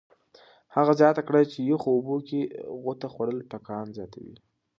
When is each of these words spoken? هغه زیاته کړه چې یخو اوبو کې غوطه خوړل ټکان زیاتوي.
هغه 0.75 0.91
زیاته 0.99 1.21
کړه 1.27 1.41
چې 1.51 1.59
یخو 1.71 1.89
اوبو 1.95 2.15
کې 2.27 2.41
غوطه 2.81 3.07
خوړل 3.13 3.37
ټکان 3.51 3.85
زیاتوي. 3.97 4.35